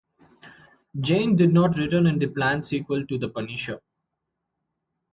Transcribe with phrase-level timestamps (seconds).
[0.99, 3.79] Jane did not return in the planned sequel to "The Punisher".